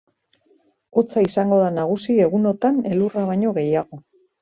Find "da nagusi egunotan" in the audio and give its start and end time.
1.65-2.83